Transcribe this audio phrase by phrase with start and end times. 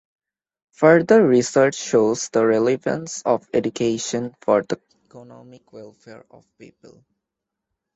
[0.77, 7.05] Further research shows the relevance of education for the economic welfare of people.